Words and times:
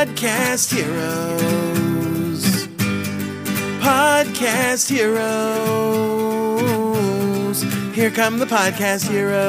Podcast 0.00 0.72
Heroes. 0.72 2.42
Podcast 3.82 4.88
Heroes. 4.88 5.20
Here 7.94 8.10
come 8.10 8.38
the 8.38 8.46
Podcast 8.46 9.10
Heroes. 9.10 9.46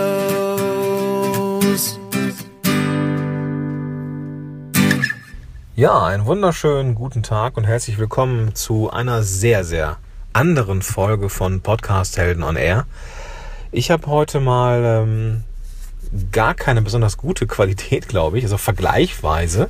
Ja, 5.78 6.04
einen 6.04 6.26
wunderschönen 6.26 6.96
guten 6.96 7.24
Tag 7.24 7.56
und 7.56 7.64
herzlich 7.64 7.98
willkommen 7.98 8.54
zu 8.54 8.90
einer 8.90 9.24
sehr, 9.24 9.64
sehr 9.64 10.00
anderen 10.34 10.82
Folge 10.82 11.30
von 11.30 11.62
Podcast 11.62 12.18
Helden 12.18 12.44
on 12.44 12.58
Air. 12.58 12.88
Ich 13.72 13.90
habe 13.90 14.06
heute 14.08 14.42
mal 14.42 14.84
ähm, 14.84 15.46
gar 16.34 16.56
keine 16.56 16.82
besonders 16.82 17.16
gute 17.16 17.48
Qualität, 17.48 18.10
glaube 18.10 18.38
ich, 18.38 18.44
also 18.44 18.58
vergleichsweise. 18.58 19.70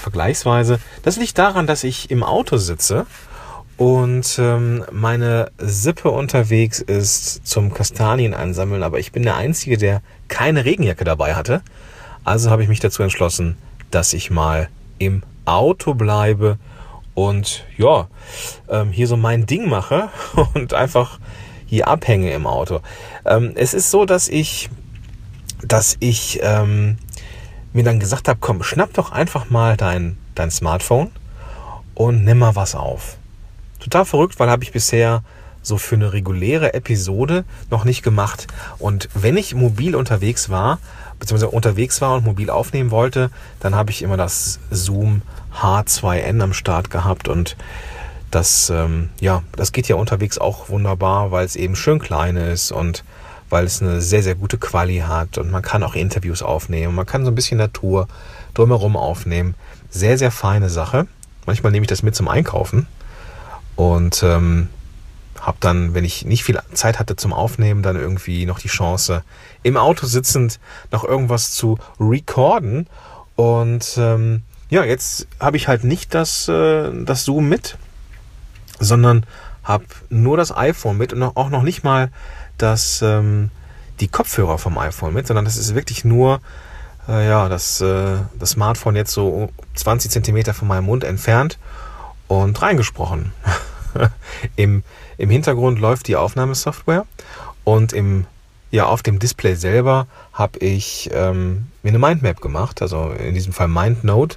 Vergleichsweise. 0.00 0.80
Das 1.02 1.16
liegt 1.16 1.38
daran, 1.38 1.66
dass 1.66 1.84
ich 1.84 2.10
im 2.10 2.22
Auto 2.22 2.56
sitze 2.56 3.06
und 3.80 4.38
ähm, 4.38 4.84
meine 4.92 5.50
Sippe 5.56 6.10
unterwegs 6.10 6.80
ist 6.80 7.46
zum 7.46 7.72
Kastanien 7.72 8.34
einsammeln, 8.34 8.82
aber 8.82 8.98
ich 8.98 9.10
bin 9.10 9.22
der 9.22 9.36
Einzige, 9.36 9.78
der 9.78 10.02
keine 10.28 10.66
Regenjacke 10.66 11.04
dabei 11.04 11.34
hatte. 11.34 11.62
Also 12.22 12.50
habe 12.50 12.62
ich 12.62 12.68
mich 12.68 12.80
dazu 12.80 13.02
entschlossen, 13.02 13.56
dass 13.90 14.12
ich 14.12 14.30
mal 14.30 14.68
im 14.98 15.22
Auto 15.46 15.94
bleibe 15.94 16.58
und 17.14 17.64
ja, 17.78 18.08
ähm, 18.68 18.90
hier 18.90 19.06
so 19.06 19.16
mein 19.16 19.46
Ding 19.46 19.68
mache 19.68 20.10
und 20.54 20.74
einfach 20.74 21.18
hier 21.64 21.88
abhänge 21.88 22.32
im 22.32 22.46
Auto. 22.46 22.80
Ähm, 23.24 23.52
es 23.54 23.72
ist 23.72 23.90
so, 23.90 24.04
dass 24.04 24.28
ich, 24.28 24.68
dass 25.62 25.96
ich 26.00 26.40
ähm, 26.42 26.98
mir 27.72 27.84
dann 27.84 28.00
gesagt 28.00 28.28
habe, 28.28 28.38
komm, 28.40 28.62
schnapp 28.62 28.92
doch 28.94 29.12
einfach 29.12 29.50
mal 29.50 29.76
dein, 29.76 30.16
dein 30.34 30.50
Smartphone 30.50 31.10
und 31.94 32.24
nimm 32.24 32.38
mal 32.38 32.56
was 32.56 32.74
auf. 32.74 33.16
Total 33.78 34.04
verrückt, 34.04 34.38
weil 34.38 34.50
habe 34.50 34.64
ich 34.64 34.72
bisher 34.72 35.22
so 35.62 35.76
für 35.76 35.94
eine 35.94 36.12
reguläre 36.12 36.74
Episode 36.74 37.44
noch 37.70 37.84
nicht 37.84 38.02
gemacht. 38.02 38.46
Und 38.78 39.08
wenn 39.14 39.36
ich 39.36 39.54
mobil 39.54 39.94
unterwegs 39.94 40.48
war, 40.48 40.78
beziehungsweise 41.18 41.50
unterwegs 41.50 42.00
war 42.00 42.14
und 42.14 42.24
mobil 42.24 42.50
aufnehmen 42.50 42.90
wollte, 42.90 43.30
dann 43.60 43.74
habe 43.74 43.90
ich 43.90 44.02
immer 44.02 44.16
das 44.16 44.58
Zoom 44.70 45.22
H2N 45.60 46.42
am 46.42 46.52
Start 46.54 46.90
gehabt 46.90 47.28
und 47.28 47.56
das, 48.30 48.70
ähm, 48.70 49.10
ja, 49.20 49.42
das 49.56 49.72
geht 49.72 49.88
ja 49.88 49.96
unterwegs 49.96 50.38
auch 50.38 50.68
wunderbar, 50.68 51.30
weil 51.30 51.44
es 51.44 51.56
eben 51.56 51.74
schön 51.74 51.98
klein 51.98 52.36
ist 52.36 52.70
und 52.70 53.04
weil 53.50 53.64
es 53.64 53.82
eine 53.82 54.00
sehr, 54.00 54.22
sehr 54.22 54.36
gute 54.36 54.56
Quali 54.56 54.98
hat 54.98 55.36
und 55.36 55.50
man 55.50 55.62
kann 55.62 55.82
auch 55.82 55.94
Interviews 55.94 56.42
aufnehmen. 56.42 56.94
Man 56.94 57.06
kann 57.06 57.24
so 57.24 57.30
ein 57.30 57.34
bisschen 57.34 57.58
Natur 57.58 58.08
drumherum 58.54 58.96
aufnehmen. 58.96 59.54
Sehr, 59.90 60.16
sehr 60.16 60.30
feine 60.30 60.70
Sache. 60.70 61.06
Manchmal 61.46 61.72
nehme 61.72 61.84
ich 61.84 61.88
das 61.88 62.02
mit 62.02 62.14
zum 62.14 62.28
Einkaufen 62.28 62.86
und 63.76 64.22
ähm, 64.22 64.68
habe 65.40 65.56
dann, 65.60 65.94
wenn 65.94 66.04
ich 66.04 66.24
nicht 66.24 66.44
viel 66.44 66.58
Zeit 66.74 66.98
hatte 66.98 67.16
zum 67.16 67.32
Aufnehmen, 67.32 67.82
dann 67.82 67.96
irgendwie 67.96 68.46
noch 68.46 68.58
die 68.58 68.68
Chance, 68.68 69.24
im 69.62 69.76
Auto 69.76 70.06
sitzend 70.06 70.60
noch 70.92 71.02
irgendwas 71.02 71.52
zu 71.52 71.78
recorden. 71.98 72.86
Und 73.36 73.96
ähm, 73.96 74.42
ja, 74.68 74.84
jetzt 74.84 75.26
habe 75.40 75.56
ich 75.56 75.66
halt 75.66 75.82
nicht 75.82 76.14
das, 76.14 76.46
äh, 76.48 76.90
das 77.04 77.24
Zoom 77.24 77.48
mit, 77.48 77.78
sondern 78.78 79.24
habe 79.62 79.84
nur 80.08 80.36
das 80.36 80.56
iPhone 80.56 80.98
mit 80.98 81.12
und 81.12 81.22
auch 81.22 81.50
noch 81.50 81.62
nicht 81.62 81.84
mal 81.84 82.10
das, 82.58 83.02
ähm, 83.02 83.50
die 84.00 84.08
Kopfhörer 84.08 84.58
vom 84.58 84.78
iPhone 84.78 85.14
mit, 85.14 85.26
sondern 85.26 85.44
das 85.44 85.56
ist 85.56 85.74
wirklich 85.74 86.04
nur 86.04 86.40
äh, 87.08 87.28
ja, 87.28 87.48
das, 87.48 87.80
äh, 87.80 88.16
das 88.38 88.50
Smartphone 88.50 88.96
jetzt 88.96 89.12
so 89.12 89.50
20 89.74 90.10
Zentimeter 90.10 90.54
von 90.54 90.68
meinem 90.68 90.84
Mund 90.84 91.04
entfernt 91.04 91.58
und 92.28 92.60
reingesprochen. 92.60 93.32
Im, 94.56 94.84
Im 95.18 95.30
Hintergrund 95.30 95.80
läuft 95.80 96.06
die 96.06 96.16
Aufnahmesoftware 96.16 97.04
und 97.64 97.92
im, 97.92 98.26
ja, 98.70 98.86
auf 98.86 99.02
dem 99.02 99.18
Display 99.18 99.54
selber 99.56 100.06
habe 100.32 100.60
ich 100.60 101.10
ähm, 101.12 101.66
mir 101.82 101.88
eine 101.88 101.98
Mindmap 101.98 102.40
gemacht, 102.40 102.82
also 102.82 103.10
in 103.10 103.34
diesem 103.34 103.52
Fall 103.52 103.66
MindNote 103.66 104.36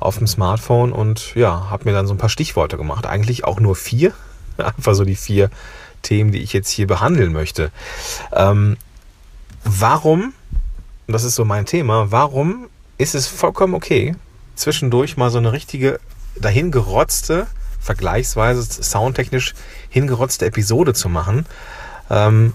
auf 0.00 0.18
dem 0.18 0.26
Smartphone 0.26 0.92
und 0.92 1.34
ja, 1.34 1.70
habe 1.70 1.86
mir 1.86 1.92
dann 1.92 2.06
so 2.06 2.12
ein 2.12 2.18
paar 2.18 2.28
Stichworte 2.28 2.76
gemacht. 2.76 3.06
Eigentlich 3.06 3.44
auch 3.44 3.58
nur 3.58 3.74
vier. 3.74 4.12
Einfach 4.76 4.94
so 4.94 5.04
die 5.04 5.16
vier 5.16 5.50
Themen, 6.02 6.32
die 6.32 6.42
ich 6.42 6.52
jetzt 6.52 6.70
hier 6.70 6.86
behandeln 6.86 7.32
möchte. 7.32 7.70
Ähm, 8.32 8.76
warum, 9.64 10.34
das 11.06 11.24
ist 11.24 11.34
so 11.34 11.44
mein 11.44 11.66
Thema, 11.66 12.10
warum 12.12 12.68
ist 12.98 13.14
es 13.14 13.26
vollkommen 13.26 13.74
okay, 13.74 14.14
zwischendurch 14.54 15.16
mal 15.16 15.30
so 15.30 15.38
eine 15.38 15.52
richtige 15.52 15.98
dahingerotzte, 16.36 17.46
vergleichsweise 17.80 18.62
soundtechnisch 18.62 19.54
hingerotzte 19.88 20.46
Episode 20.46 20.94
zu 20.94 21.08
machen? 21.08 21.46
Ähm, 22.10 22.52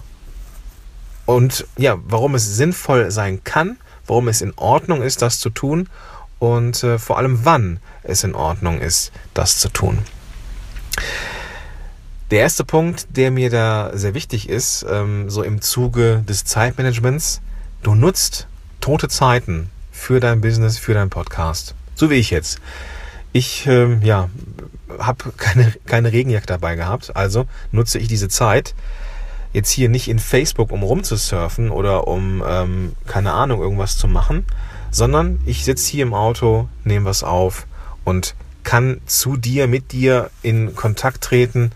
und 1.26 1.66
ja, 1.76 1.98
warum 2.04 2.34
es 2.34 2.56
sinnvoll 2.56 3.10
sein 3.10 3.44
kann, 3.44 3.76
warum 4.06 4.28
es 4.28 4.40
in 4.40 4.52
Ordnung 4.56 5.02
ist, 5.02 5.22
das 5.22 5.38
zu 5.38 5.50
tun 5.50 5.88
und 6.40 6.82
äh, 6.82 6.98
vor 6.98 7.18
allem 7.18 7.44
wann 7.44 7.78
es 8.02 8.24
in 8.24 8.34
Ordnung 8.34 8.80
ist, 8.80 9.12
das 9.34 9.58
zu 9.58 9.68
tun. 9.68 9.98
Der 12.30 12.38
erste 12.38 12.64
Punkt, 12.64 13.08
der 13.16 13.32
mir 13.32 13.50
da 13.50 13.90
sehr 13.92 14.14
wichtig 14.14 14.48
ist, 14.48 14.86
ähm, 14.88 15.28
so 15.28 15.42
im 15.42 15.60
Zuge 15.60 16.22
des 16.28 16.44
Zeitmanagements, 16.44 17.40
du 17.82 17.96
nutzt 17.96 18.46
tote 18.80 19.08
Zeiten 19.08 19.68
für 19.90 20.20
dein 20.20 20.40
Business, 20.40 20.78
für 20.78 20.94
deinen 20.94 21.10
Podcast. 21.10 21.74
So 21.96 22.08
wie 22.08 22.14
ich 22.14 22.30
jetzt. 22.30 22.60
Ich 23.32 23.66
ähm, 23.66 24.00
ja, 24.02 24.30
habe 25.00 25.32
keine, 25.36 25.72
keine 25.86 26.12
Regenjacke 26.12 26.46
dabei 26.46 26.76
gehabt, 26.76 27.16
also 27.16 27.46
nutze 27.72 27.98
ich 27.98 28.06
diese 28.06 28.28
Zeit 28.28 28.76
jetzt 29.52 29.70
hier 29.70 29.88
nicht 29.88 30.06
in 30.06 30.20
Facebook, 30.20 30.70
um 30.70 30.84
rumzusurfen 30.84 31.70
oder 31.70 32.06
um, 32.06 32.44
ähm, 32.46 32.92
keine 33.08 33.32
Ahnung, 33.32 33.60
irgendwas 33.60 33.96
zu 33.96 34.06
machen, 34.06 34.44
sondern 34.92 35.40
ich 35.46 35.64
sitze 35.64 35.90
hier 35.90 36.04
im 36.04 36.14
Auto, 36.14 36.68
nehme 36.84 37.06
was 37.06 37.24
auf 37.24 37.66
und 38.04 38.36
kann 38.62 39.00
zu 39.06 39.36
dir, 39.36 39.66
mit 39.66 39.90
dir 39.90 40.30
in 40.42 40.76
Kontakt 40.76 41.22
treten 41.22 41.72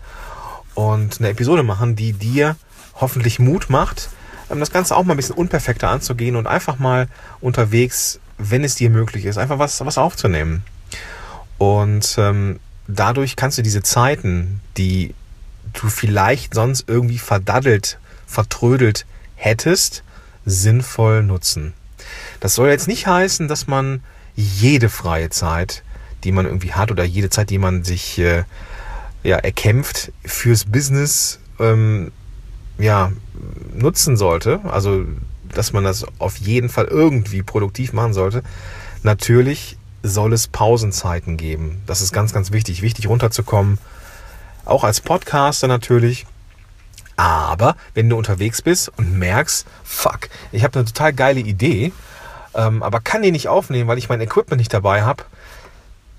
und 0.75 1.19
eine 1.19 1.29
Episode 1.29 1.63
machen, 1.63 1.95
die 1.95 2.13
dir 2.13 2.55
hoffentlich 2.95 3.39
Mut 3.39 3.69
macht, 3.69 4.09
ähm, 4.49 4.59
das 4.59 4.71
Ganze 4.71 4.95
auch 4.95 5.03
mal 5.03 5.13
ein 5.13 5.17
bisschen 5.17 5.35
unperfekter 5.35 5.89
anzugehen 5.89 6.35
und 6.35 6.47
einfach 6.47 6.77
mal 6.77 7.07
unterwegs, 7.41 8.19
wenn 8.37 8.63
es 8.63 8.75
dir 8.75 8.89
möglich 8.89 9.25
ist, 9.25 9.37
einfach 9.37 9.59
was, 9.59 9.83
was 9.83 9.97
aufzunehmen. 9.97 10.63
Und 11.57 12.15
ähm, 12.17 12.59
dadurch 12.87 13.35
kannst 13.35 13.57
du 13.57 13.61
diese 13.61 13.81
Zeiten, 13.81 14.61
die 14.77 15.15
du 15.73 15.87
vielleicht 15.87 16.53
sonst 16.53 16.87
irgendwie 16.87 17.17
verdaddelt, 17.17 17.97
vertrödelt 18.27 19.05
hättest, 19.35 20.03
sinnvoll 20.45 21.23
nutzen. 21.23 21.73
Das 22.39 22.55
soll 22.55 22.69
jetzt 22.69 22.87
nicht 22.87 23.07
heißen, 23.07 23.47
dass 23.47 23.67
man 23.67 24.03
jede 24.35 24.89
freie 24.89 25.29
Zeit, 25.29 25.83
die 26.23 26.31
man 26.31 26.45
irgendwie 26.45 26.73
hat 26.73 26.91
oder 26.91 27.03
jede 27.03 27.29
Zeit, 27.29 27.49
die 27.49 27.57
man 27.57 27.83
sich 27.83 28.19
äh, 28.19 28.43
ja, 29.25 29.37
erkämpft, 29.37 30.11
fürs 30.23 30.65
Business 30.65 31.39
ähm, 31.59 32.11
ja, 32.77 33.11
nutzen 33.73 34.17
sollte. 34.17 34.61
Also, 34.65 35.03
dass 35.53 35.73
man 35.73 35.83
das 35.83 36.05
auf 36.19 36.37
jeden 36.37 36.69
Fall 36.69 36.85
irgendwie 36.85 37.41
produktiv 37.41 37.91
machen 37.91 38.13
sollte. 38.13 38.43
Natürlich 39.03 39.77
soll 40.03 40.33
es 40.33 40.47
Pausenzeiten 40.47 41.37
geben. 41.37 41.81
Das 41.87 42.01
ist 42.01 42.13
ganz, 42.13 42.33
ganz 42.33 42.51
wichtig. 42.51 42.83
Wichtig 42.83 43.07
runterzukommen. 43.07 43.79
Auch 44.63 44.83
als 44.83 45.01
Podcaster 45.01 45.67
natürlich. 45.67 46.27
Aber 47.17 47.75
wenn 47.93 48.09
du 48.09 48.17
unterwegs 48.17 48.61
bist 48.61 48.91
und 48.97 49.17
merkst, 49.17 49.65
fuck, 49.83 50.29
ich 50.51 50.63
habe 50.63 50.77
eine 50.77 50.85
total 50.85 51.13
geile 51.13 51.39
Idee, 51.39 51.93
ähm, 52.53 52.83
aber 52.83 52.99
kann 52.99 53.21
die 53.21 53.31
nicht 53.31 53.47
aufnehmen, 53.47 53.87
weil 53.87 53.97
ich 53.97 54.09
mein 54.09 54.21
Equipment 54.21 54.59
nicht 54.59 54.73
dabei 54.73 55.03
habe, 55.03 55.23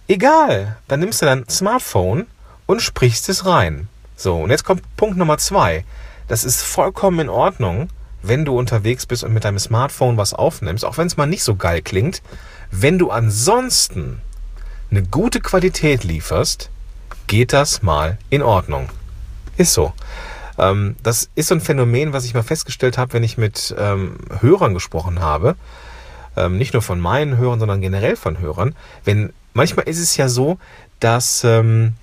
egal, 0.09 0.79
dann 0.89 1.01
nimmst 1.01 1.21
du 1.21 1.27
dein 1.27 1.47
Smartphone 1.49 2.27
und 2.67 2.83
sprichst 2.83 3.29
es 3.29 3.47
rein. 3.47 3.89
So, 4.17 4.43
und 4.43 4.51
jetzt 4.51 4.65
kommt 4.65 4.83
Punkt 4.97 5.17
Nummer 5.17 5.39
zwei. 5.39 5.85
Das 6.29 6.45
ist 6.45 6.63
vollkommen 6.63 7.21
in 7.21 7.29
Ordnung, 7.29 7.89
wenn 8.23 8.45
du 8.45 8.59
unterwegs 8.59 9.07
bist 9.07 9.25
und 9.25 9.33
mit 9.33 9.45
deinem 9.45 9.59
Smartphone 9.59 10.17
was 10.17 10.35
aufnimmst, 10.35 10.85
auch 10.85 10.99
wenn 10.99 11.07
es 11.07 11.17
mal 11.17 11.27
nicht 11.27 11.43
so 11.43 11.55
geil 11.55 11.83
klingt. 11.83 12.23
Wenn 12.71 12.99
du 12.99 13.11
ansonsten 13.11 14.21
eine 14.91 15.03
gute 15.03 15.41
Qualität 15.41 16.05
lieferst, 16.05 16.71
geht 17.27 17.53
das 17.53 17.83
mal 17.83 18.19
in 18.31 18.43
Ordnung. 18.43 18.89
Ist 19.57 19.73
so. 19.73 19.93
Ähm, 20.59 20.97
das 21.03 21.29
ist 21.35 21.49
so 21.49 21.55
ein 21.55 21.61
Phänomen, 21.61 22.13
was 22.13 22.25
ich 22.25 22.35
mal 22.35 22.43
festgestellt 22.43 22.99
habe, 22.99 23.13
wenn 23.13 23.23
ich 23.23 23.39
mit 23.39 23.75
ähm, 23.79 24.19
Hörern 24.41 24.75
gesprochen 24.75 25.21
habe 25.21 25.57
ähm, 26.37 26.59
nicht 26.59 26.75
nur 26.75 26.83
von 26.83 27.01
meinen 27.01 27.39
Hörern, 27.39 27.59
sondern 27.59 27.81
generell 27.81 28.17
von 28.17 28.39
Hörern, 28.39 28.75
wenn 29.05 29.33
manchmal 29.55 29.89
ist 29.89 29.99
es 29.99 30.17
ja 30.17 30.29
so, 30.29 30.59
dass, 31.01 31.45
ähm, 31.45 31.95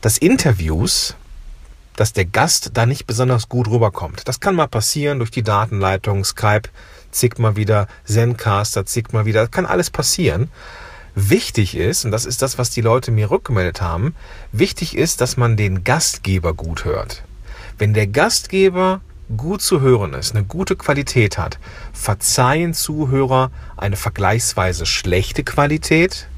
dass 0.00 0.18
Interviews, 0.18 1.14
dass 1.96 2.12
der 2.12 2.24
Gast 2.24 2.70
da 2.74 2.86
nicht 2.86 3.06
besonders 3.06 3.48
gut 3.48 3.68
rüberkommt. 3.68 4.26
Das 4.26 4.40
kann 4.40 4.54
mal 4.54 4.68
passieren 4.68 5.18
durch 5.18 5.30
die 5.30 5.42
Datenleitung, 5.42 6.24
Skype 6.24 6.68
zickt 7.10 7.38
mal 7.38 7.56
wieder, 7.56 7.88
Zencaster 8.04 8.86
zickt 8.86 9.12
mal 9.12 9.26
wieder, 9.26 9.42
das 9.42 9.50
kann 9.50 9.66
alles 9.66 9.90
passieren. 9.90 10.48
wichtig 11.14 11.76
ist, 11.76 12.04
und 12.04 12.12
das 12.12 12.24
ist 12.24 12.40
das, 12.40 12.56
was 12.56 12.70
die 12.70 12.80
Leute 12.80 13.10
mir 13.10 13.30
rückgemeldet 13.30 13.80
haben, 13.80 14.14
wichtig 14.52 14.96
ist, 14.96 15.20
dass 15.20 15.36
man 15.36 15.56
den 15.56 15.84
Gastgeber 15.84 16.54
gut 16.54 16.84
hört. 16.84 17.24
Wenn 17.78 17.94
der 17.94 18.06
Gastgeber 18.06 19.00
gut 19.36 19.62
zu 19.62 19.80
hören 19.80 20.14
ist, 20.14 20.34
eine 20.34 20.44
gute 20.44 20.76
Qualität 20.76 21.38
hat, 21.38 21.58
verzeihen 21.92 22.74
Zuhörer 22.74 23.50
eine 23.76 23.96
vergleichsweise 23.96 24.86
schlechte 24.86 25.44
Qualität 25.44 26.28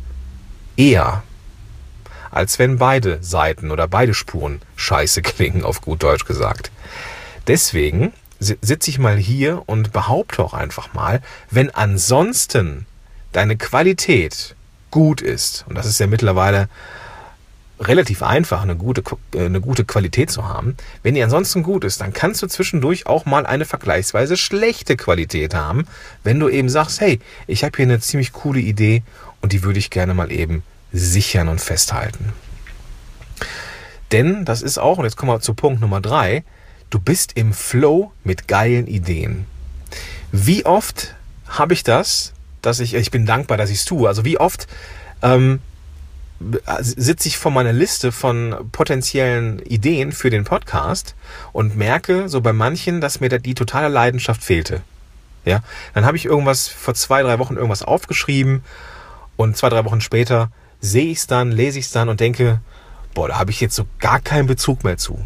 eher, 0.77 1.23
als 2.33 2.59
wenn 2.59 2.79
beide 2.79 3.23
Seiten 3.23 3.71
oder 3.71 3.87
beide 3.87 4.15
Spuren 4.15 4.61
scheiße 4.75 5.23
klingen, 5.23 5.63
auf 5.63 5.81
gut 5.81 6.03
Deutsch 6.03 6.25
gesagt. 6.25 6.73
Deswegen 7.47 8.13
sitze 8.41 8.91
ich 8.91 8.99
mal 8.99 9.17
hier 9.17 9.63
und 9.67 9.93
behaupte 9.93 10.43
auch 10.43 10.55
einfach 10.55 10.93
mal, 10.95 11.23
wenn 11.51 11.71
ansonsten 11.71 12.87
deine 13.31 13.57
Qualität 13.57 14.57
gut 14.91 15.21
ist, 15.21 15.65
und 15.69 15.77
das 15.77 15.87
ist 15.87 16.01
ja 16.01 16.09
mittlerweile 16.09 16.69
relativ 17.81 18.23
einfach, 18.23 18.63
eine 18.63 18.77
gute, 18.77 19.03
äh, 19.35 19.47
eine 19.47 19.61
gute 19.61 19.85
Qualität 19.85 20.31
zu 20.31 20.49
haben. 20.49 20.77
Wenn 21.03 21.15
die 21.15 21.23
ansonsten 21.23 21.63
gut 21.63 21.85
ist, 21.85 22.01
dann 22.01 22.13
kannst 22.13 22.43
du 22.43 22.47
zwischendurch 22.47 23.07
auch 23.07 23.25
mal 23.25 23.47
eine 23.47 23.65
vergleichsweise 23.65 24.37
schlechte 24.37 24.97
Qualität 24.97 25.55
haben, 25.55 25.87
wenn 26.25 26.39
du 26.39 26.49
eben 26.49 26.69
sagst, 26.69 27.01
hey, 27.01 27.21
ich 27.47 27.65
habe 27.65 27.77
hier 27.77 27.87
eine 27.87 28.01
ziemlich 28.01 28.33
coole 28.33 28.61
Idee 28.61 29.03
und 29.41 29.53
die 29.53 29.63
würde 29.63 29.79
ich 29.79 29.91
gerne 29.91 30.15
mal 30.15 30.31
eben 30.31 30.63
sichern 30.93 31.49
und 31.49 31.61
festhalten. 31.61 32.33
Denn 34.13 34.45
das 34.45 34.63
ist 34.63 34.79
auch, 34.79 34.99
und 34.99 35.05
jetzt 35.05 35.17
kommen 35.17 35.33
wir 35.33 35.41
zu 35.41 35.55
Punkt 35.55 35.81
Nummer 35.81 36.01
drei, 36.01 36.45
du 36.91 37.01
bist 37.01 37.33
im 37.37 37.55
Flow 37.55 38.13
mit 38.25 38.47
geilen 38.47 38.87
Ideen. 38.87 39.47
Wie 40.31 40.67
oft 40.67 41.15
habe 41.49 41.73
ich 41.73 41.83
das, 41.83 42.33
dass 42.61 42.81
ich, 42.81 42.95
ich 42.95 43.11
bin 43.11 43.27
dankbar, 43.27 43.57
dass 43.57 43.71
ich 43.71 43.79
es 43.79 43.85
tue, 43.85 44.09
also 44.09 44.25
wie 44.25 44.39
oft 44.39 44.67
ähm, 45.23 45.61
sitze 46.81 47.29
ich 47.29 47.39
vor 47.39 47.53
meiner 47.53 47.73
Liste 47.73 48.13
von 48.13 48.55
potenziellen 48.73 49.61
Ideen 49.61 50.13
für 50.13 50.31
den 50.31 50.45
Podcast 50.45 51.15
und 51.53 51.77
merke 51.77 52.29
so 52.29 52.41
bei 52.41 52.53
manchen, 52.53 53.01
dass 53.01 53.21
mir 53.21 53.29
die 53.29 53.55
totale 53.55 53.89
Leidenschaft 53.89 54.43
fehlte. 54.43 54.83
Ja, 55.45 55.63
dann 55.95 56.05
habe 56.05 56.17
ich 56.17 56.25
irgendwas 56.25 56.69
vor 56.69 56.95
zwei, 56.95 57.23
drei 57.23 57.39
Wochen 57.39 57.57
irgendwas 57.57 57.83
aufgeschrieben 57.83 58.63
und 59.37 59.57
zwei, 59.57 59.69
drei 59.69 59.85
Wochen 59.85 60.01
später 60.01 60.51
sehe 60.83 61.07
ich 61.07 61.19
es 61.19 61.27
dann, 61.27 61.51
lese 61.51 61.79
ich 61.79 61.87
es 61.87 61.93
dann 61.93 62.11
und 62.11 62.21
denke, 62.21 62.61
boah, 63.15 63.29
da 63.29 63.39
habe 63.39 63.51
ich 63.51 63.61
jetzt 63.61 63.77
so 63.77 63.87
gar 64.01 64.21
keinen 64.21 64.47
Bezug 64.47 64.85
mehr 64.85 64.99
zu. 64.99 65.19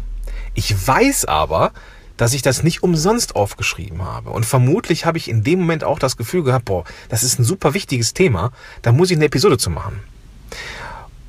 Ich 0.53 0.87
weiß 0.87 1.25
aber, 1.25 1.73
dass 2.15 2.33
ich 2.33 2.41
das 2.41 2.63
nicht 2.63 2.83
umsonst 2.83 3.35
aufgeschrieben 3.35 4.03
habe. 4.03 4.29
Und 4.29 4.45
vermutlich 4.45 5.05
habe 5.05 5.17
ich 5.17 5.29
in 5.29 5.43
dem 5.43 5.59
Moment 5.59 5.83
auch 5.83 5.99
das 5.99 6.17
Gefühl 6.17 6.43
gehabt, 6.43 6.65
boah, 6.65 6.83
das 7.09 7.23
ist 7.23 7.39
ein 7.39 7.43
super 7.43 7.73
wichtiges 7.73 8.13
Thema, 8.13 8.51
da 8.81 8.91
muss 8.91 9.11
ich 9.11 9.17
eine 9.17 9.25
Episode 9.25 9.57
zu 9.57 9.69
machen. 9.69 9.99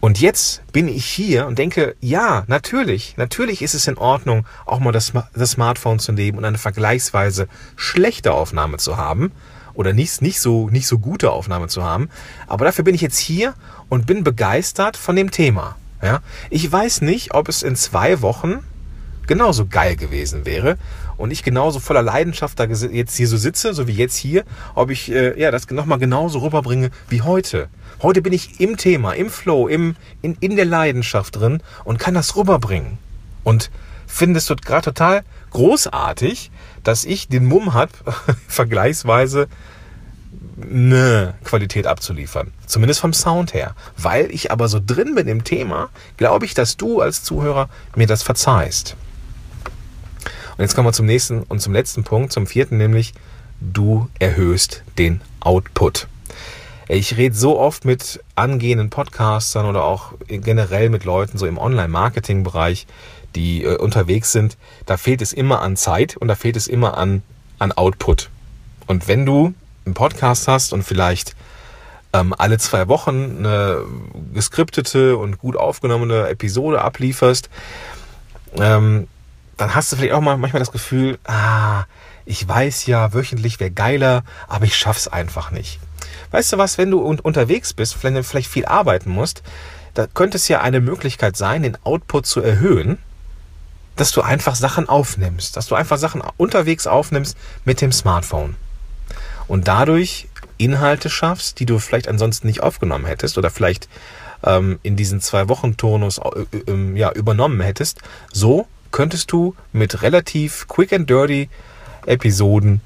Und 0.01 0.21
jetzt 0.21 0.63
bin 0.73 0.89
ich 0.89 1.07
hier 1.07 1.47
und 1.47 1.59
denke, 1.59 1.97
ja, 2.01 2.45
natürlich, 2.47 3.17
natürlich 3.17 3.63
ist 3.63 3.75
es 3.75 3.89
in 3.89 3.99
Ordnung, 3.99 4.47
auch 4.65 4.79
mal 4.79 4.93
das, 4.93 5.13
das 5.35 5.51
Smartphone 5.51 5.99
zu 5.99 6.13
nehmen 6.13 6.39
und 6.39 6.45
eine 6.45 6.59
vergleichsweise 6.59 7.49
schlechte 7.77 8.33
Aufnahme 8.33 8.77
zu 8.77 8.97
haben 8.97 9.33
oder 9.79 9.93
nicht, 9.93 10.21
nicht, 10.23 10.41
so, 10.41 10.69
nicht 10.71 10.89
so 10.89 10.99
gute 10.99 11.31
Aufnahme 11.31 11.69
zu 11.69 11.85
haben. 11.85 12.11
Aber 12.49 12.65
dafür 12.65 12.85
bin 12.85 12.97
ich 12.97 13.01
jetzt 13.01 13.19
hier 13.19 13.55
und 13.89 14.07
bin 14.07 14.25
begeistert 14.25 14.97
von 14.97 15.15
dem 15.15 15.31
Thema. 15.31 15.77
Ja? 16.03 16.19
Ich 16.51 16.71
weiß 16.71 17.01
nicht, 17.03 17.33
ob 17.33 17.49
es 17.49 17.63
in 17.63 17.77
zwei 17.77 18.21
Wochen 18.21 18.59
genauso 19.29 19.67
geil 19.67 19.95
gewesen 19.95 20.45
wäre 20.47 20.79
und 21.17 21.31
ich 21.31 21.45
genauso 21.45 21.79
voller 21.79 22.03
Leidenschaft 22.03 22.59
da 22.59 22.65
jetzt 22.65 23.17
hier 23.17 23.29
so 23.29 23.37
sitze, 23.37 23.73
so 23.73 23.87
wie 23.87 23.93
jetzt 23.93 24.17
hier, 24.17 24.43
ob 24.75 24.91
ich 24.91 25.13
äh, 25.13 25.41
ja 25.41 25.53
das 25.53 25.71
nochmal 25.71 26.01
genauso 26.01 26.41
rüberbringe 26.41 26.91
wie 27.09 27.23
heute. 27.23 27.69
Heute 28.03 28.21
bin 28.21 28.33
ich 28.33 28.59
im 28.59 28.79
Thema, 28.79 29.13
im 29.13 29.31
Flow, 29.31 29.69
im, 29.69 29.95
in, 30.23 30.37
in 30.41 30.57
der 30.57 30.65
Leidenschaft 30.65 31.37
drin 31.37 31.63
und 31.85 32.01
kann 32.01 32.15
das 32.15 32.35
rüberbringen. 32.35 32.99
Und 33.45 33.71
finde 34.09 34.39
es 34.39 34.49
gerade 34.49 34.83
total 34.83 35.23
großartig, 35.51 36.51
dass 36.83 37.05
ich 37.05 37.29
den 37.29 37.47
Mumm 37.47 37.75
habe, 37.75 37.93
vergleichsweise 38.49 39.49
eine 40.61 41.35
Qualität 41.45 41.87
abzuliefern. 41.87 42.53
Zumindest 42.67 43.01
vom 43.01 43.13
Sound 43.13 43.55
her. 43.55 43.75
Weil 43.97 44.31
ich 44.33 44.51
aber 44.51 44.69
so 44.69 44.81
drin 44.85 45.15
bin 45.15 45.29
im 45.29 45.45
Thema, 45.45 45.91
glaube 46.17 46.47
ich, 46.47 46.55
dass 46.55 46.77
du 46.77 47.01
als 47.01 47.23
Zuhörer 47.23 47.69
mir 47.95 48.07
das 48.07 48.23
verzeihst. 48.23 48.97
Und 50.57 50.63
jetzt 50.63 50.75
kommen 50.75 50.89
wir 50.89 50.93
zum 50.93 51.07
nächsten 51.07 51.45
und 51.45 51.61
zum 51.61 51.73
letzten 51.73 52.03
Punkt, 52.03 52.33
zum 52.33 52.47
vierten, 52.49 52.79
nämlich 52.79 53.15
du 53.61 54.09
erhöhst 54.19 54.83
den 54.99 55.21
Output. 55.41 56.09
Ich 56.89 57.17
rede 57.17 57.37
so 57.37 57.59
oft 57.59 57.85
mit 57.85 58.25
angehenden 58.35 58.89
Podcastern 58.89 59.67
oder 59.67 59.85
auch 59.85 60.15
generell 60.27 60.89
mit 60.89 61.05
Leuten 61.05 61.37
so 61.37 61.47
im 61.47 61.59
Online-Marketing-Bereich, 61.59 62.87
die 63.35 63.65
äh, 63.65 63.77
unterwegs 63.77 64.33
sind. 64.33 64.57
Da 64.87 64.97
fehlt 64.97 65.23
es 65.23 65.33
immer 65.33 65.63
an 65.63 65.77
Zeit 65.77 66.17
und 66.17 66.29
da 66.29 66.35
fehlt 66.35 66.57
es 66.57 66.67
immer 66.67 66.97
an, 66.97 67.23
an 67.59 67.73
Output. 67.73 68.31
Und 68.87 69.09
wenn 69.09 69.27
du 69.27 69.55
einen 69.85 69.95
Podcast 69.95 70.49
hast 70.49 70.73
und 70.73 70.83
vielleicht 70.83 71.35
ähm, 72.13 72.35
alle 72.37 72.59
zwei 72.59 72.89
Wochen 72.89 73.37
eine 73.39 73.85
geskriptete 74.33 75.17
und 75.17 75.39
gut 75.39 75.57
aufgenommene 75.57 76.29
Episode 76.29 76.83
ablieferst, 76.83 77.51
ähm, 78.57 79.09
dann 79.57 79.75
hast 79.75 79.93
du 79.93 79.97
vielleicht 79.97 80.15
auch 80.15 80.21
mal 80.21 80.37
manchmal 80.37 80.61
das 80.61 80.73
Gefühl, 80.73 81.19
ah, 81.25 81.85
ich 82.25 82.47
weiß 82.47 82.87
ja, 82.87 83.13
wöchentlich 83.13 83.59
wäre 83.61 83.71
geiler, 83.71 84.23
aber 84.47 84.67
ich 84.67 84.77
schaff's 84.77 85.09
einfach 85.09 85.51
nicht. 85.51 85.81
Weißt 86.31 86.53
du 86.53 86.59
was, 86.59 86.79
wenn 86.79 86.91
du 86.91 87.01
unterwegs 87.01 87.73
bist, 87.73 87.95
vielleicht 87.95 88.51
viel 88.51 88.67
arbeiten 88.67 89.11
musst, 89.11 89.43
da 89.95 90.07
könnte 90.07 90.37
es 90.37 90.47
ja 90.49 90.61
eine 90.61 90.81
Möglichkeit 90.81 91.37
sein, 91.37 91.63
den 91.63 91.77
Output 91.85 92.27
zu 92.27 92.41
erhöhen, 92.41 92.99
dass 93.99 94.13
du 94.13 94.23
einfach 94.23 94.55
Sachen 94.55 94.89
aufnimmst, 94.89 95.57
dass 95.57 95.67
du 95.67 95.75
einfach 95.75 95.99
Sachen 95.99 96.23
unterwegs 96.37 96.87
aufnimmst 96.87 97.37
mit 97.65 97.81
dem 97.81 97.93
Smartphone 97.93 98.57
und 99.49 99.69
dadurch 99.69 100.29
Inhalte 100.57 101.11
schaffst, 101.11 101.61
die 101.61 101.67
du 101.67 101.79
vielleicht 101.79 102.09
ansonsten 102.09 102.47
nicht 102.47 102.63
aufgenommen 102.63 103.07
hättest 103.07 103.39
oder 103.39 103.51
vielleicht 103.51 103.89
ähm, 104.45 104.79
in 104.83 104.97
diesen 104.97 105.21
zwei 105.21 105.49
Wochen 105.49 105.77
Turnus 105.77 106.19
äh, 106.19 106.71
äh, 106.71 106.97
ja, 106.97 107.13
übernommen 107.13 107.61
hättest. 107.61 108.01
So 108.33 108.67
könntest 108.91 109.33
du 109.33 109.55
mit 109.73 110.03
relativ 110.03 110.67
quick 110.69 110.93
and 110.93 111.09
dirty 111.09 111.49
Episoden 112.07 112.81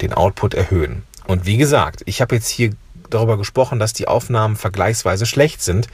den 0.00 0.12
Output 0.12 0.54
erhöhen. 0.54 1.02
Und 1.26 1.46
wie 1.46 1.56
gesagt, 1.56 2.02
ich 2.06 2.20
habe 2.20 2.34
jetzt 2.34 2.48
hier 2.48 2.72
darüber 3.10 3.36
gesprochen, 3.36 3.78
dass 3.78 3.92
die 3.92 4.08
Aufnahmen 4.08 4.56
vergleichsweise 4.56 5.26
schlecht 5.26 5.62
sind. 5.62 5.88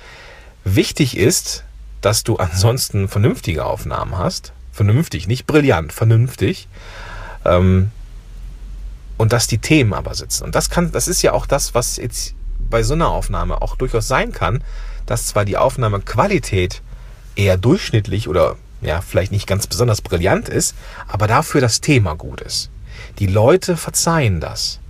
Wichtig 0.65 1.17
ist, 1.17 1.65
dass 2.01 2.25
du 2.25 2.37
ansonsten 2.37 3.09
vernünftige 3.09 3.65
Aufnahmen 3.65 4.17
hast. 4.17 4.53
Vernünftig, 4.73 5.27
nicht 5.27 5.47
brillant, 5.47 5.93
vernünftig. 5.93 6.69
Ähm, 7.45 7.91
und 9.17 9.33
dass 9.33 9.47
die 9.47 9.59
Themen 9.59 9.95
aber 9.95 10.15
sitzen. 10.15 10.45
Und 10.45 10.55
das 10.55 10.69
kann, 10.69 10.93
das 10.93 11.09
ist 11.09 11.23
ja 11.23 11.33
auch 11.33 11.47
das, 11.47 11.75
was 11.75 11.97
jetzt 11.97 12.35
bei 12.69 12.83
so 12.83 12.95
einer 12.95 13.09
Aufnahme 13.09 13.63
auch 13.63 13.77
durchaus 13.77 14.09
sein 14.09 14.33
kann, 14.33 14.63
dass 15.07 15.27
zwar 15.29 15.45
die 15.45 15.57
Aufnahmequalität 15.57 16.83
eher 17.37 17.57
durchschnittlich 17.57 18.29
oder 18.29 18.57
ja, 18.83 19.01
vielleicht 19.01 19.33
nicht 19.33 19.47
ganz 19.47 19.67
besonders 19.67 20.03
brillant 20.03 20.49
ist, 20.49 20.75
aber 21.09 21.27
dafür 21.27 21.61
das 21.61 21.81
Thema 21.81 22.15
gut 22.15 22.41
ist. 22.41 22.71
Die 23.19 23.27
Leute 23.27 23.77
verzeihen 23.77 24.41
das. 24.41 24.81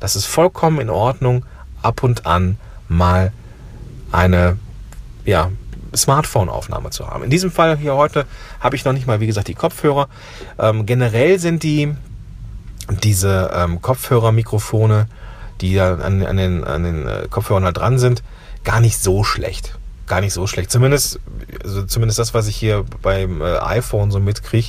Das 0.00 0.16
ist 0.16 0.26
vollkommen 0.26 0.80
in 0.80 0.90
Ordnung, 0.90 1.44
ab 1.82 2.02
und 2.02 2.26
an 2.26 2.58
mal 2.88 3.32
eine 4.10 4.58
ja, 5.24 5.50
Smartphone-Aufnahme 5.96 6.90
zu 6.90 7.06
haben. 7.08 7.24
In 7.24 7.30
diesem 7.30 7.50
Fall 7.50 7.76
hier 7.76 7.94
heute 7.94 8.26
habe 8.60 8.76
ich 8.76 8.84
noch 8.84 8.92
nicht 8.92 9.06
mal, 9.06 9.20
wie 9.20 9.26
gesagt, 9.26 9.48
die 9.48 9.54
Kopfhörer. 9.54 10.08
Ähm, 10.58 10.86
generell 10.86 11.38
sind 11.38 11.62
die 11.62 11.94
diese 13.02 13.50
ähm, 13.54 13.82
Kopfhörermikrofone, 13.82 15.08
die 15.60 15.80
an, 15.80 16.24
an 16.24 16.36
den, 16.36 16.64
an 16.64 16.84
den 16.84 17.08
äh, 17.08 17.26
Kopfhörern 17.28 17.64
halt 17.64 17.78
dran 17.78 17.98
sind, 17.98 18.22
gar 18.64 18.80
nicht 18.80 18.98
so 18.98 19.24
schlecht. 19.24 19.78
Gar 20.06 20.20
nicht 20.20 20.32
so 20.32 20.46
schlecht. 20.46 20.70
Zumindest, 20.70 21.18
also 21.64 21.84
zumindest 21.84 22.18
das, 22.18 22.34
was 22.34 22.46
ich 22.46 22.56
hier 22.56 22.84
beim 23.02 23.40
äh, 23.40 23.58
iPhone 23.58 24.10
so 24.10 24.20
mitkriege, 24.20 24.68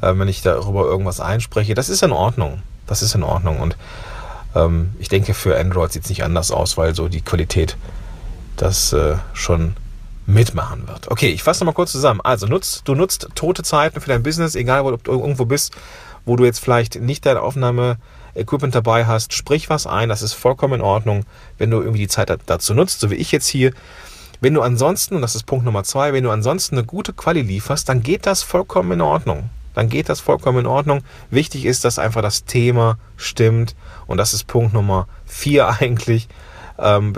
äh, 0.00 0.12
wenn 0.16 0.28
ich 0.28 0.42
darüber 0.42 0.84
irgendwas 0.84 1.20
einspreche, 1.20 1.74
das 1.74 1.88
ist 1.88 2.02
in 2.02 2.12
Ordnung. 2.12 2.62
Das 2.86 3.02
ist 3.02 3.14
in 3.14 3.22
Ordnung. 3.22 3.60
Und 3.60 3.76
ähm, 4.54 4.92
ich 4.98 5.08
denke, 5.08 5.34
für 5.34 5.58
Android 5.58 5.92
sieht 5.92 6.04
es 6.04 6.08
nicht 6.08 6.24
anders 6.24 6.50
aus, 6.50 6.76
weil 6.76 6.94
so 6.94 7.08
die 7.08 7.22
Qualität 7.22 7.76
das 8.56 8.92
äh, 8.92 9.16
schon 9.32 9.76
mitmachen 10.26 10.88
wird. 10.88 11.10
Okay, 11.10 11.28
ich 11.28 11.42
fasse 11.42 11.60
nochmal 11.60 11.74
kurz 11.74 11.92
zusammen. 11.92 12.20
Also 12.22 12.46
nutzt, 12.46 12.82
du 12.86 12.94
nutzt 12.94 13.28
tote 13.34 13.62
Zeiten 13.62 14.00
für 14.00 14.08
dein 14.08 14.22
Business, 14.22 14.54
egal 14.54 14.84
wo 14.84 14.92
du 14.92 15.12
irgendwo 15.12 15.44
bist, 15.44 15.74
wo 16.24 16.36
du 16.36 16.44
jetzt 16.44 16.60
vielleicht 16.60 17.00
nicht 17.00 17.26
dein 17.26 17.36
Aufnahme-Equipment 17.36 18.74
dabei 18.74 19.06
hast, 19.06 19.34
sprich 19.34 19.68
was 19.68 19.86
ein, 19.86 20.08
das 20.08 20.22
ist 20.22 20.32
vollkommen 20.32 20.74
in 20.74 20.80
Ordnung, 20.80 21.24
wenn 21.58 21.70
du 21.70 21.80
irgendwie 21.80 22.00
die 22.00 22.08
Zeit 22.08 22.36
dazu 22.46 22.74
nutzt, 22.74 23.00
so 23.00 23.10
wie 23.10 23.16
ich 23.16 23.32
jetzt 23.32 23.46
hier. 23.46 23.72
Wenn 24.40 24.54
du 24.54 24.62
ansonsten, 24.62 25.16
und 25.16 25.22
das 25.22 25.34
ist 25.34 25.44
Punkt 25.44 25.64
Nummer 25.64 25.84
zwei, 25.84 26.12
wenn 26.12 26.24
du 26.24 26.30
ansonsten 26.30 26.76
eine 26.76 26.86
gute 26.86 27.12
Quali 27.12 27.42
lieferst, 27.42 27.88
dann 27.88 28.02
geht 28.02 28.26
das 28.26 28.42
vollkommen 28.42 28.92
in 28.92 29.00
Ordnung 29.00 29.50
dann 29.74 29.88
geht 29.88 30.08
das 30.08 30.20
vollkommen 30.20 30.60
in 30.60 30.66
Ordnung. 30.66 31.02
Wichtig 31.30 31.66
ist, 31.66 31.84
dass 31.84 31.98
einfach 31.98 32.22
das 32.22 32.44
Thema 32.44 32.98
stimmt 33.16 33.74
und 34.06 34.18
das 34.18 34.32
ist 34.32 34.46
Punkt 34.46 34.72
Nummer 34.72 35.08
vier 35.26 35.68
eigentlich. 35.80 36.28
Ähm, 36.78 37.14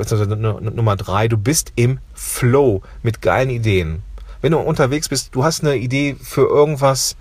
Nummer 0.75 0.97
drei, 0.97 1.29
du 1.29 1.37
bist 1.37 1.73
im 1.77 1.99
Flow 2.15 2.83
mit 3.03 3.23
geilen 3.23 3.51
Ideen. 3.51 4.03
Wenn 4.41 4.53
du 4.53 4.59
unterwegs 4.59 5.09
bist, 5.09 5.35
du 5.35 5.45
hast 5.45 5.63
eine 5.63 5.77
Idee 5.77 6.17
für 6.21 6.47
irgendwas, 6.47 7.17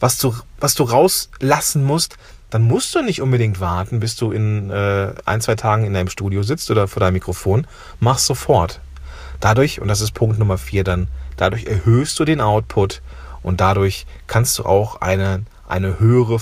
was 0.00 0.18
du, 0.18 0.34
was 0.58 0.74
du 0.74 0.84
rauslassen 0.84 1.84
musst, 1.84 2.16
dann 2.50 2.62
musst 2.62 2.94
du 2.94 3.02
nicht 3.02 3.20
unbedingt 3.20 3.60
warten, 3.60 4.00
bis 4.00 4.16
du 4.16 4.30
in 4.30 4.70
äh, 4.70 5.12
ein, 5.24 5.40
zwei 5.40 5.56
Tagen 5.56 5.84
in 5.84 5.94
deinem 5.94 6.08
Studio 6.08 6.42
sitzt 6.42 6.70
oder 6.70 6.88
vor 6.88 7.00
deinem 7.00 7.14
Mikrofon. 7.14 7.66
Mach 8.00 8.18
sofort. 8.18 8.80
Dadurch, 9.40 9.80
und 9.80 9.88
das 9.88 10.00
ist 10.00 10.12
Punkt 10.12 10.38
Nummer 10.38 10.56
vier, 10.56 10.84
dann 10.84 11.08
dadurch 11.36 11.66
erhöhst 11.66 12.18
du 12.18 12.24
den 12.24 12.40
Output 12.40 13.02
und 13.42 13.60
dadurch 13.60 14.06
kannst 14.26 14.58
du 14.58 14.64
auch 14.64 15.00
eine, 15.00 15.42
eine 15.68 15.98
höhere 16.00 16.38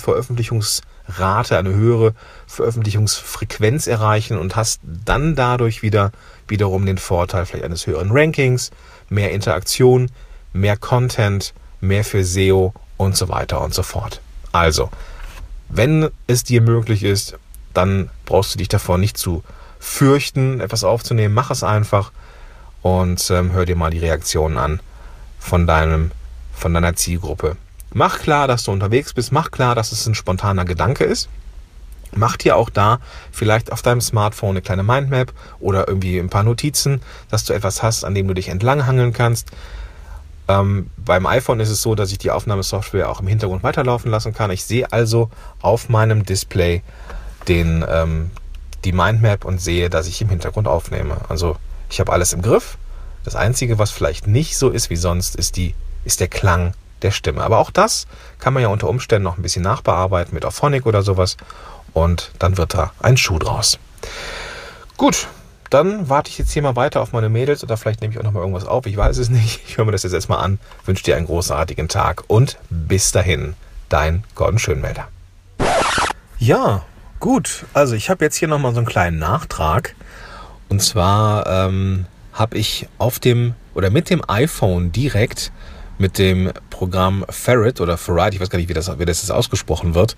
Veröffentlichungsrate, 1.04 1.58
eine 1.58 1.74
höhere 1.74 2.14
Veröffentlichungsfrequenz 2.46 3.86
erreichen 3.86 4.38
und 4.38 4.56
hast 4.56 4.80
dann 4.82 5.34
dadurch 5.34 5.82
wieder 5.82 6.12
wiederum 6.48 6.86
den 6.86 6.98
Vorteil 6.98 7.46
vielleicht 7.46 7.64
eines 7.64 7.86
höheren 7.86 8.10
Rankings, 8.10 8.70
mehr 9.08 9.32
Interaktion, 9.32 10.10
mehr 10.52 10.76
Content, 10.76 11.54
mehr 11.80 12.04
für 12.04 12.24
SEO 12.24 12.74
und 12.96 13.16
so 13.16 13.28
weiter 13.28 13.60
und 13.60 13.74
so 13.74 13.82
fort. 13.82 14.20
Also, 14.52 14.90
wenn 15.68 16.10
es 16.26 16.44
dir 16.44 16.60
möglich 16.60 17.02
ist, 17.02 17.36
dann 17.72 18.08
brauchst 18.24 18.54
du 18.54 18.58
dich 18.58 18.68
davor 18.68 18.98
nicht 18.98 19.18
zu 19.18 19.42
fürchten, 19.80 20.60
etwas 20.60 20.84
aufzunehmen. 20.84 21.34
Mach 21.34 21.50
es 21.50 21.62
einfach 21.62 22.12
und 22.82 23.30
ähm, 23.30 23.52
hör 23.52 23.66
dir 23.66 23.76
mal 23.76 23.90
die 23.90 23.98
Reaktionen 23.98 24.58
an 24.58 24.80
von 25.38 25.66
deinem, 25.66 26.12
von 26.54 26.72
deiner 26.72 26.94
Zielgruppe. 26.94 27.56
Mach 27.94 28.18
klar, 28.18 28.48
dass 28.48 28.64
du 28.64 28.72
unterwegs 28.72 29.14
bist. 29.14 29.30
Mach 29.32 29.52
klar, 29.52 29.76
dass 29.76 29.92
es 29.92 30.06
ein 30.06 30.16
spontaner 30.16 30.64
Gedanke 30.64 31.04
ist. 31.04 31.28
Mach 32.16 32.36
dir 32.36 32.56
auch 32.56 32.68
da 32.68 32.98
vielleicht 33.32 33.72
auf 33.72 33.82
deinem 33.82 34.00
Smartphone 34.00 34.50
eine 34.50 34.62
kleine 34.62 34.82
Mindmap 34.82 35.32
oder 35.60 35.88
irgendwie 35.88 36.18
ein 36.18 36.28
paar 36.28 36.42
Notizen, 36.42 37.00
dass 37.30 37.44
du 37.44 37.52
etwas 37.52 37.82
hast, 37.82 38.04
an 38.04 38.14
dem 38.14 38.28
du 38.28 38.34
dich 38.34 38.48
entlanghangeln 38.48 39.12
kannst. 39.12 39.50
Ähm, 40.48 40.90
beim 40.96 41.26
iPhone 41.26 41.60
ist 41.60 41.70
es 41.70 41.82
so, 41.82 41.94
dass 41.94 42.12
ich 42.12 42.18
die 42.18 42.32
Aufnahmesoftware 42.32 43.08
auch 43.08 43.20
im 43.20 43.28
Hintergrund 43.28 43.62
weiterlaufen 43.62 44.10
lassen 44.10 44.34
kann. 44.34 44.50
Ich 44.50 44.64
sehe 44.64 44.92
also 44.92 45.30
auf 45.62 45.88
meinem 45.88 46.24
Display 46.24 46.82
den, 47.48 47.84
ähm, 47.88 48.30
die 48.84 48.92
Mindmap 48.92 49.44
und 49.44 49.60
sehe, 49.60 49.88
dass 49.88 50.08
ich 50.08 50.20
im 50.20 50.28
Hintergrund 50.28 50.66
aufnehme. 50.66 51.16
Also 51.28 51.56
ich 51.90 52.00
habe 52.00 52.12
alles 52.12 52.32
im 52.32 52.42
Griff. 52.42 52.76
Das 53.24 53.36
Einzige, 53.36 53.78
was 53.78 53.90
vielleicht 53.90 54.26
nicht 54.26 54.58
so 54.58 54.68
ist 54.68 54.90
wie 54.90 54.96
sonst, 54.96 55.36
ist, 55.36 55.56
die, 55.56 55.74
ist 56.04 56.20
der 56.20 56.28
Klang 56.28 56.74
der 57.02 57.10
Stimme. 57.10 57.42
Aber 57.42 57.58
auch 57.58 57.70
das 57.70 58.06
kann 58.38 58.54
man 58.54 58.62
ja 58.62 58.68
unter 58.68 58.88
Umständen 58.88 59.24
noch 59.24 59.36
ein 59.36 59.42
bisschen 59.42 59.62
nachbearbeiten 59.62 60.34
mit 60.34 60.44
Auphonic 60.44 60.86
oder 60.86 61.02
sowas. 61.02 61.36
Und 61.92 62.32
dann 62.38 62.56
wird 62.56 62.74
da 62.74 62.92
ein 63.00 63.16
Schuh 63.16 63.38
draus. 63.38 63.78
Gut, 64.96 65.28
dann 65.70 66.08
warte 66.08 66.30
ich 66.30 66.38
jetzt 66.38 66.52
hier 66.52 66.62
mal 66.62 66.76
weiter 66.76 67.00
auf 67.00 67.12
meine 67.12 67.28
Mädels 67.28 67.64
oder 67.64 67.76
vielleicht 67.76 68.00
nehme 68.00 68.12
ich 68.12 68.20
auch 68.20 68.24
noch 68.24 68.32
mal 68.32 68.40
irgendwas 68.40 68.66
auf. 68.66 68.86
Ich 68.86 68.96
weiß 68.96 69.18
es 69.18 69.28
nicht. 69.28 69.60
Ich 69.66 69.76
höre 69.76 69.84
mir 69.84 69.92
das 69.92 70.02
jetzt 70.02 70.12
erstmal 70.12 70.38
an. 70.38 70.58
Wünsche 70.84 71.04
dir 71.04 71.16
einen 71.16 71.26
großartigen 71.26 71.88
Tag 71.88 72.24
und 72.28 72.58
bis 72.70 73.12
dahin, 73.12 73.54
dein 73.88 74.24
Gordon 74.34 74.58
Schönmelder. 74.58 75.08
Ja, 76.38 76.84
gut. 77.20 77.64
Also 77.74 77.94
ich 77.94 78.10
habe 78.10 78.24
jetzt 78.24 78.36
hier 78.36 78.48
noch 78.48 78.58
mal 78.58 78.72
so 78.72 78.78
einen 78.78 78.86
kleinen 78.86 79.18
Nachtrag. 79.18 79.94
Und 80.68 80.80
zwar 80.80 81.46
ähm, 81.46 82.06
habe 82.32 82.56
ich 82.56 82.88
auf 82.98 83.18
dem 83.18 83.54
oder 83.74 83.90
mit 83.90 84.10
dem 84.10 84.22
iPhone 84.28 84.92
direkt 84.92 85.52
mit 85.98 86.18
dem 86.18 86.52
Programm 86.70 87.24
Ferret 87.28 87.80
oder 87.80 87.96
Ferrite, 87.96 88.36
ich 88.36 88.40
weiß 88.40 88.50
gar 88.50 88.58
nicht, 88.58 88.68
wie 88.68 88.74
das, 88.74 88.98
wie 88.98 89.04
das 89.04 89.22
jetzt 89.22 89.30
ausgesprochen 89.30 89.94
wird, 89.94 90.16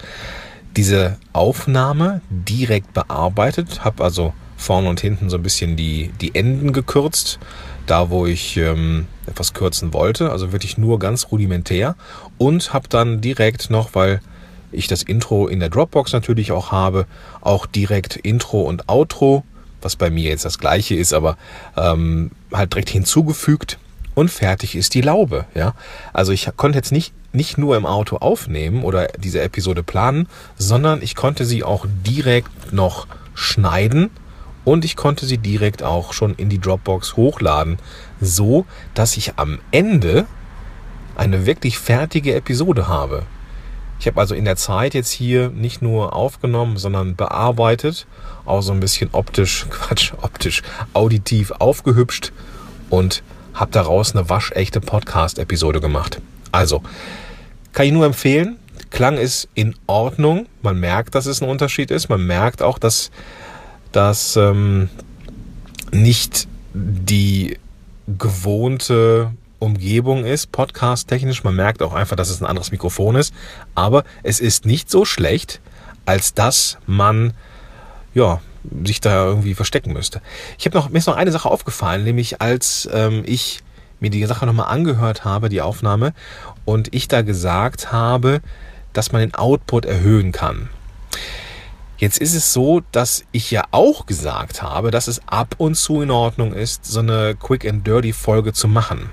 diese 0.77 1.17
Aufnahme 1.33 2.21
direkt 2.31 2.93
bearbeitet, 2.93 3.85
habe 3.85 4.05
also 4.05 4.35
vorne 4.57 4.89
und 4.89 5.01
hinten 5.01 5.31
so 5.31 5.37
ein 5.37 5.43
bisschen 5.43 5.77
die, 5.77 6.11
die 6.21 6.35
Enden 6.35 6.73
gekürzt, 6.73 7.39
da 7.87 8.11
wo 8.11 8.27
ich 8.27 8.57
ähm, 8.57 9.07
etwas 9.27 9.55
kürzen 9.55 9.93
wollte, 9.93 10.31
also 10.31 10.53
wirklich 10.53 10.79
nur 10.79 10.99
ganz 10.99 11.29
rudimentär 11.31 11.95
und 12.39 12.73
habe 12.73 12.89
dann 12.89 13.21
direkt 13.21 13.71
noch, 13.71 13.95
weil 13.95 14.21
ich 14.73 14.89
das 14.89 15.03
Intro 15.03 15.47
in 15.47 15.61
der 15.61 15.69
Dropbox 15.69 16.13
natürlich 16.13 16.53
auch 16.53 16.73
habe, 16.73 17.07
auch 17.41 17.67
direkt 17.67 18.17
Intro 18.17 18.63
und 18.63 18.89
Outro, 18.89 19.45
was 19.83 19.97
bei 19.97 20.11
mir 20.11 20.31
jetzt 20.31 20.45
das 20.45 20.59
gleiche 20.59 20.95
ist, 20.97 21.13
aber 21.13 21.37
ähm, 21.77 22.31
halt 22.53 22.73
direkt 22.73 22.91
hinzugefügt 22.91 23.79
und 24.17 24.31
fertig 24.31 24.75
ist 24.75 24.95
die 24.95 25.03
Laube. 25.03 25.45
Ja, 25.55 25.75
also 26.13 26.33
ich 26.33 26.49
konnte 26.57 26.79
jetzt 26.79 26.91
nicht 26.91 27.13
nicht 27.33 27.59
nur 27.59 27.77
im 27.77 27.85
Auto 27.85 28.17
aufnehmen 28.17 28.83
oder 28.83 29.09
diese 29.19 29.43
Episode 29.43 29.83
planen, 29.83 30.27
sondern 30.57 31.03
ich 31.03 31.15
konnte 31.15 31.45
sie 31.45 31.63
auch 31.63 31.85
direkt 31.87 32.73
noch 32.73 33.07
schneiden 33.35 34.09
und 34.65 34.87
ich 34.87 34.97
konnte 34.97 35.27
sie 35.27 35.37
direkt 35.37 35.83
auch 35.83 36.15
schon 36.15 36.35
in 36.35 36.49
die 36.49 36.59
Dropbox 36.59 37.17
hochladen, 37.17 37.79
so 38.21 38.65
dass 38.95 39.19
ich 39.19 39.35
am 39.37 39.59
Ende 39.71 40.25
eine 41.15 41.45
wirklich 41.45 41.79
fertige 41.79 42.35
Episode 42.35 42.89
habe. 42.89 43.25
Ich 44.01 44.07
habe 44.07 44.19
also 44.19 44.35
in 44.35 44.47
der 44.47 44.57
Zeit 44.57 44.95
jetzt 44.95 45.11
hier 45.11 45.51
nicht 45.51 45.83
nur 45.83 46.15
aufgenommen, 46.15 46.79
sondern 46.79 47.17
bearbeitet, 47.17 48.07
auch 48.47 48.63
so 48.63 48.73
ein 48.73 48.81
bisschen 48.81 49.11
optisch, 49.13 49.67
Quatsch, 49.71 50.15
optisch, 50.23 50.63
auditiv 50.95 51.51
aufgehübscht 51.51 52.33
und 52.89 53.23
habe 53.57 53.73
daraus 53.73 54.15
eine 54.15 54.29
waschechte 54.31 54.81
Podcast-Episode 54.81 55.81
gemacht. 55.81 56.21
Also, 56.53 56.83
kann 57.73 57.87
ich 57.87 57.93
nur 57.93 58.07
empfehlen. 58.07 58.57
Klang 58.91 59.19
ist 59.19 59.49
in 59.55 59.75
Ordnung. 59.87 60.47
Man 60.63 60.79
merkt, 60.79 61.15
dass 61.15 61.27
es 61.27 61.43
ein 61.43 61.49
Unterschied 61.49 61.91
ist. 61.91 62.09
Man 62.09 62.25
merkt 62.25 62.63
auch, 62.63 62.79
dass 62.79 63.11
dass 63.93 64.37
ähm, 64.37 64.91
nicht 65.91 66.47
die 66.75 67.59
gewohnte 68.07 69.33
Umgebung 69.59 70.25
ist, 70.25 70.53
podcast-technisch. 70.53 71.45
Man 71.45 71.57
merkt 71.57 71.83
auch 71.83 71.95
einfach, 71.95 72.17
dass 72.17 72.29
es 72.29 72.41
ein 72.41 72.47
anderes 72.47 72.73
Mikrofon 72.73 73.17
ist. 73.17 73.33
Aber 73.75 74.05
es 74.23 74.39
ist 74.39 74.67
nicht 74.67 74.91
so 74.91 75.05
schlecht, 75.05 75.61
als 76.05 76.35
dass 76.35 76.77
man 76.87 77.33
ja, 78.13 78.41
sich 78.85 79.01
da 79.01 79.27
irgendwie 79.27 79.55
verstecken 79.55 79.93
müsste. 79.93 80.21
Ich 80.59 80.67
habe 80.67 80.77
noch, 80.77 80.89
mir 80.89 80.99
ist 80.99 81.07
noch 81.07 81.17
eine 81.17 81.33
Sache 81.33 81.51
aufgefallen, 81.51 82.05
nämlich 82.05 82.41
als 82.41 82.89
ähm, 82.93 83.23
ich 83.27 83.61
mir 84.01 84.11
die 84.11 84.25
Sache 84.27 84.47
nochmal 84.47 84.69
angehört 84.69 85.25
habe, 85.25 85.49
die 85.49 85.63
Aufnahme, 85.63 86.13
und 86.65 86.95
ich 86.95 87.09
da 87.09 87.23
gesagt 87.23 87.93
habe, 87.93 88.41
dass 88.93 89.13
man 89.13 89.21
den 89.21 89.35
Output 89.35 89.85
erhöhen 89.85 90.33
kann. 90.33 90.69
Jetzt 91.99 92.19
ist 92.19 92.35
es 92.35 92.53
so, 92.53 92.83
dass 92.93 93.25
ich 93.33 93.51
ja 93.51 93.65
auch 93.71 94.05
gesagt 94.05 94.63
habe, 94.63 94.91
dass 94.91 95.09
es 95.09 95.27
ab 95.27 95.55
und 95.57 95.77
zu 95.77 96.03
in 96.03 96.11
Ordnung 96.11 96.53
ist, 96.53 96.85
so 96.85 97.01
eine 97.01 97.35
Quick 97.35 97.67
and 97.67 97.87
Dirty 97.87 98.13
Folge 98.13 98.53
zu 98.53 98.69
machen. 98.69 99.11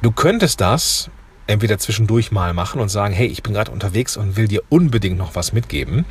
Du 0.00 0.12
könntest 0.12 0.60
das 0.60 1.10
entweder 1.50 1.78
zwischendurch 1.78 2.32
mal 2.32 2.54
machen 2.54 2.80
und 2.80 2.88
sagen, 2.88 3.12
hey, 3.14 3.26
ich 3.26 3.42
bin 3.42 3.52
gerade 3.52 3.70
unterwegs 3.70 4.16
und 4.16 4.36
will 4.36 4.48
dir 4.48 4.62
unbedingt 4.68 5.18
noch 5.18 5.34
was 5.34 5.52
mitgeben. 5.52 6.04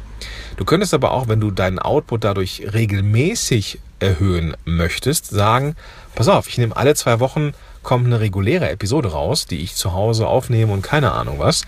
Du 0.57 0.65
könntest 0.65 0.93
aber 0.93 1.11
auch, 1.11 1.27
wenn 1.27 1.39
du 1.39 1.51
deinen 1.51 1.79
Output 1.79 2.23
dadurch 2.23 2.63
regelmäßig 2.73 3.79
erhöhen 3.99 4.55
möchtest, 4.65 5.27
sagen, 5.27 5.75
pass 6.15 6.27
auf, 6.27 6.47
ich 6.47 6.57
nehme 6.57 6.75
alle 6.75 6.95
zwei 6.95 7.19
Wochen 7.19 7.53
kommt 7.81 8.05
eine 8.05 8.19
reguläre 8.19 8.69
Episode 8.69 9.11
raus, 9.11 9.45
die 9.45 9.61
ich 9.61 9.75
zu 9.75 9.93
Hause 9.93 10.27
aufnehme 10.27 10.73
und 10.73 10.81
keine 10.81 11.13
Ahnung 11.13 11.39
was. 11.39 11.63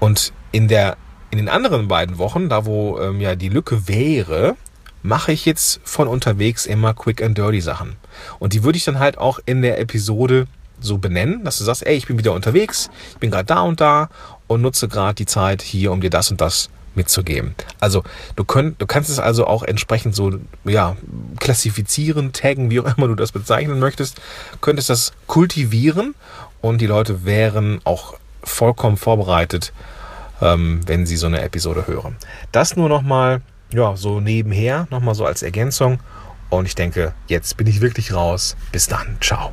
Und 0.00 0.32
in 0.52 0.68
der 0.68 0.96
in 1.30 1.36
den 1.36 1.48
anderen 1.50 1.88
beiden 1.88 2.16
Wochen, 2.16 2.48
da 2.48 2.64
wo 2.64 2.98
ähm, 2.98 3.20
ja 3.20 3.36
die 3.36 3.50
Lücke 3.50 3.86
wäre, 3.86 4.56
mache 5.02 5.32
ich 5.32 5.44
jetzt 5.44 5.80
von 5.84 6.08
unterwegs 6.08 6.64
immer 6.64 6.94
Quick 6.94 7.22
and 7.22 7.36
Dirty 7.36 7.60
Sachen. 7.60 7.96
Und 8.38 8.54
die 8.54 8.64
würde 8.64 8.78
ich 8.78 8.84
dann 8.84 8.98
halt 8.98 9.18
auch 9.18 9.38
in 9.44 9.60
der 9.60 9.78
Episode 9.78 10.46
so 10.80 10.98
benennen, 10.98 11.44
dass 11.44 11.58
du 11.58 11.64
sagst, 11.64 11.86
ey, 11.86 11.96
ich 11.96 12.06
bin 12.06 12.18
wieder 12.18 12.32
unterwegs, 12.32 12.90
ich 13.12 13.18
bin 13.18 13.30
gerade 13.30 13.44
da 13.44 13.60
und 13.60 13.80
da 13.80 14.08
und 14.46 14.62
nutze 14.62 14.88
gerade 14.88 15.14
die 15.14 15.26
Zeit 15.26 15.62
hier, 15.62 15.92
um 15.92 16.00
dir 16.00 16.10
das 16.10 16.30
und 16.30 16.40
das 16.40 16.70
mitzugeben. 16.94 17.54
Also 17.80 18.02
du, 18.36 18.44
könnt, 18.44 18.80
du 18.82 18.86
kannst 18.86 19.08
es 19.08 19.18
also 19.18 19.46
auch 19.46 19.62
entsprechend 19.62 20.14
so 20.14 20.32
ja, 20.64 20.96
klassifizieren, 21.38 22.32
taggen, 22.32 22.70
wie 22.70 22.80
auch 22.80 22.96
immer 22.96 23.08
du 23.08 23.14
das 23.14 23.32
bezeichnen 23.32 23.78
möchtest, 23.78 24.20
könntest 24.60 24.90
das 24.90 25.12
kultivieren 25.26 26.14
und 26.60 26.80
die 26.80 26.86
Leute 26.86 27.24
wären 27.24 27.80
auch 27.84 28.14
vollkommen 28.42 28.96
vorbereitet, 28.96 29.72
ähm, 30.40 30.80
wenn 30.86 31.06
Sie 31.06 31.16
so 31.16 31.26
eine 31.26 31.40
Episode 31.40 31.86
hören. 31.86 32.16
Das 32.52 32.76
nur 32.76 32.88
nochmal, 32.88 33.40
ja, 33.72 33.96
so 33.96 34.20
nebenher, 34.20 34.86
nochmal 34.90 35.14
so 35.14 35.24
als 35.24 35.42
Ergänzung. 35.42 36.00
Und 36.50 36.66
ich 36.66 36.74
denke, 36.74 37.14
jetzt 37.26 37.56
bin 37.56 37.66
ich 37.66 37.80
wirklich 37.80 38.14
raus. 38.14 38.56
Bis 38.72 38.86
dann. 38.86 39.18
Ciao. 39.20 39.52